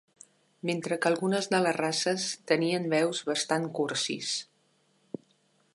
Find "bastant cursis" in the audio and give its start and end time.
3.31-4.35